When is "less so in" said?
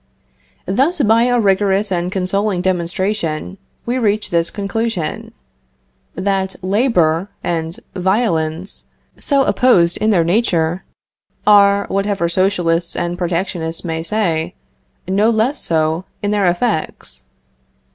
15.29-16.31